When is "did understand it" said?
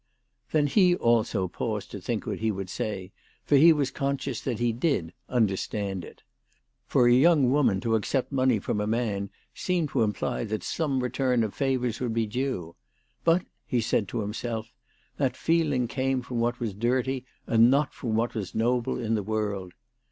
4.73-6.23